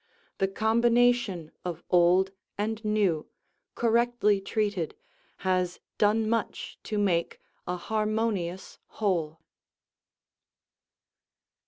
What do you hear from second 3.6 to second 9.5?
correctly treated, has done much to make a harmonious whole.